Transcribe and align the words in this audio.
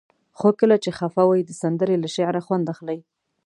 خو 0.37 0.47
کله 0.59 0.75
چې 0.83 0.89
خفه 0.97 1.23
وئ 1.27 1.41
د 1.45 1.51
سندرې 1.61 1.95
له 2.03 2.09
شعره 2.15 2.41
خوند 2.45 2.65
اخلئ. 2.73 2.99